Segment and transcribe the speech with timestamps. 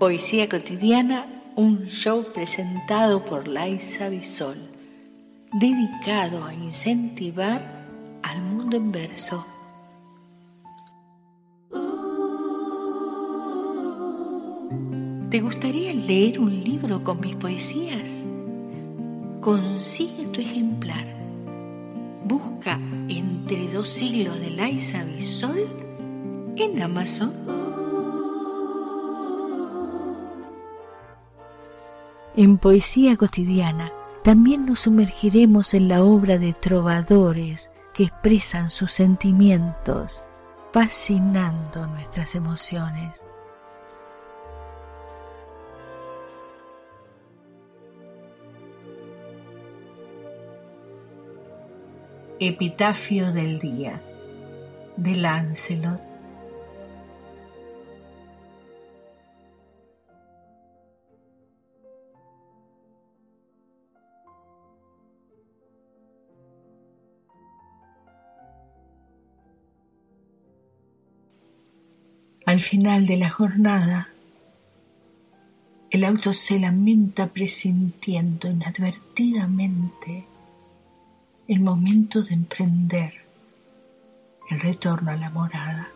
[0.00, 4.56] Poesía cotidiana, un show presentado por Laisa Bisol,
[5.52, 7.86] dedicado a incentivar
[8.22, 9.44] al mundo en verso.
[15.28, 18.24] ¿Te gustaría leer un libro con mis poesías?
[19.42, 21.14] Consigue tu ejemplar.
[22.24, 22.80] Busca
[23.10, 25.68] Entre dos siglos de Laisa Bisol
[26.56, 27.59] en Amazon.
[32.36, 33.92] En Poesía Cotidiana
[34.22, 40.22] también nos sumergiremos en la obra de trovadores que expresan sus sentimientos,
[40.72, 43.20] fascinando nuestras emociones.
[52.38, 54.00] Epitafio del día
[54.96, 56.09] de Lancelot.
[72.50, 74.08] Al final de la jornada,
[75.88, 80.24] el auto se lamenta presintiendo inadvertidamente
[81.46, 83.14] el momento de emprender
[84.50, 85.90] el retorno a la morada.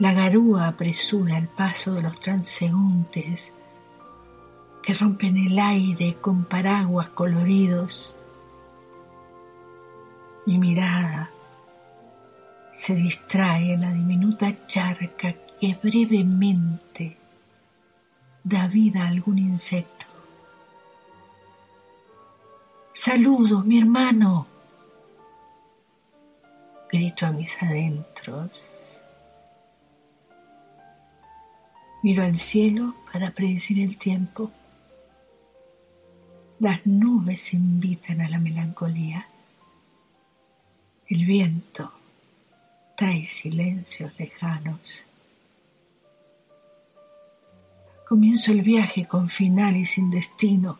[0.00, 3.54] La garúa apresura el paso de los transeúntes
[4.82, 8.16] que rompen el aire con paraguas coloridos.
[10.46, 11.30] Mi mirada
[12.74, 17.16] se distrae la diminuta charca que brevemente
[18.42, 20.14] da vida a algún insecto
[22.96, 24.46] Saludo, mi hermano.
[26.88, 28.70] Grito a mis adentros.
[32.04, 34.52] Miro al cielo para predecir el tiempo.
[36.60, 39.26] Las nubes invitan a la melancolía.
[41.08, 41.92] El viento
[42.96, 45.04] trae silencios lejanos.
[48.08, 50.78] Comienzo el viaje con final y sin destino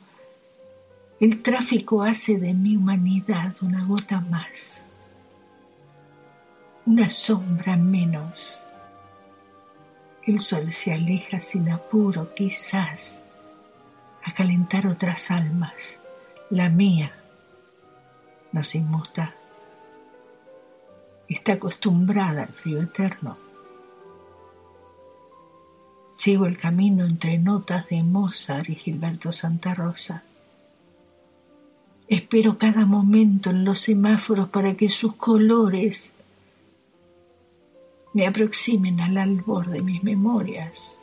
[1.20, 4.84] el tráfico hace de mi humanidad una gota más,
[6.84, 8.62] una sombra menos.
[10.26, 13.24] El sol se aleja sin apuro, quizás,
[14.24, 16.02] a calentar otras almas.
[16.50, 17.12] La mía
[18.52, 19.34] no se inmuta.
[21.28, 23.36] Está acostumbrada al frío eterno.
[26.12, 30.22] Sigo el camino entre notas de Mozart y Gilberto Santa Rosa
[32.06, 36.14] Espero cada momento en los semáforos para que sus colores
[38.12, 40.98] me aproximen al albor de mis memorias.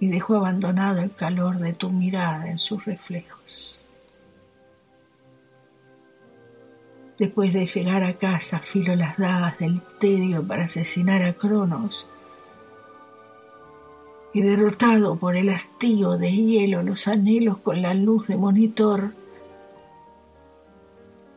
[0.00, 3.83] Y dejo abandonado el calor de tu mirada en sus reflejos.
[7.18, 12.08] Después de llegar a casa, filo las dagas del tedio para asesinar a Cronos
[14.32, 19.12] y derrotado por el hastío de hielo los anhelos con la luz de monitor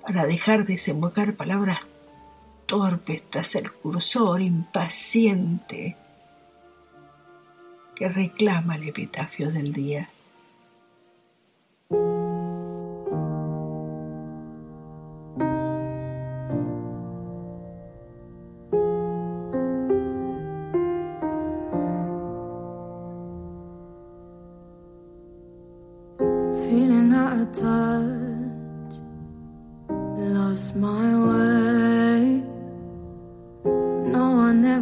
[0.01, 1.87] para dejar desembocar palabras
[2.65, 5.95] torpes tras el cursor impaciente
[7.95, 10.09] que reclama el epitafio del día.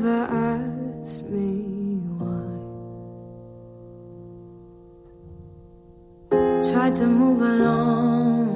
[0.05, 1.49] never ask me
[2.17, 2.45] why.
[6.69, 8.47] Tried to move along,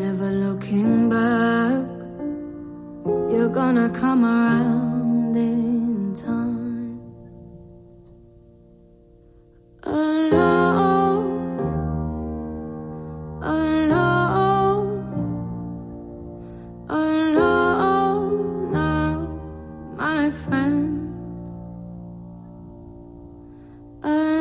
[0.00, 1.86] never looking back.
[3.32, 4.45] You're gonna come around.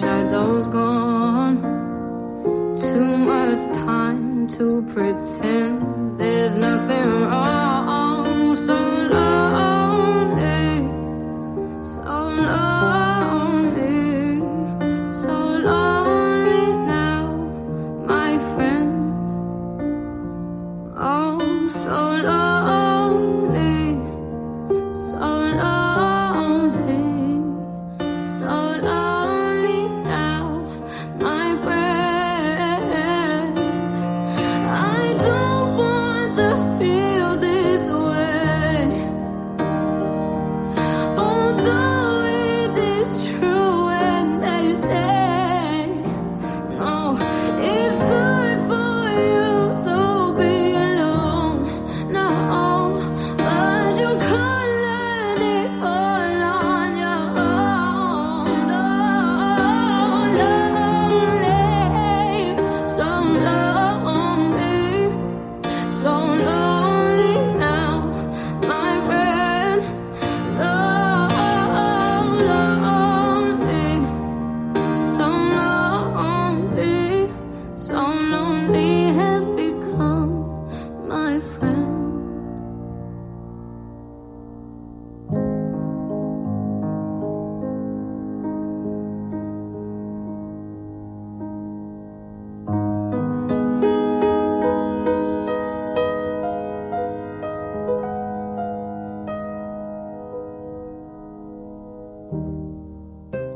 [0.00, 1.56] shadow's gone.
[2.74, 7.61] Too much time to pretend there's nothing wrong.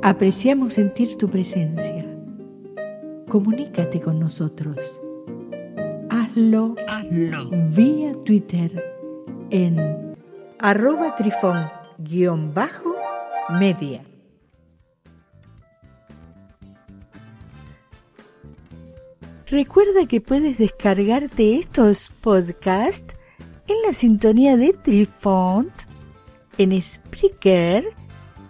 [0.06, 2.06] Apreciamos sentir tu presencia.
[3.28, 4.78] Comunícate con nosotros.
[6.10, 6.76] Hazlo,
[7.74, 8.70] vía Twitter
[9.50, 10.14] en
[10.60, 11.66] arroba trifón
[11.98, 12.94] guion bajo
[13.58, 14.04] media.
[19.46, 23.12] Recuerda que puedes descargarte estos podcasts
[23.66, 25.72] en la sintonía de Trifont,
[26.58, 27.92] en Spreaker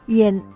[0.06, 0.55] y en